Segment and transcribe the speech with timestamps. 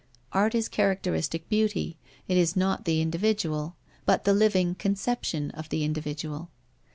[0.31, 1.95] Art is characteristic beauty;
[2.27, 3.75] it is not the individual,
[4.07, 6.49] but the living conception of the individual.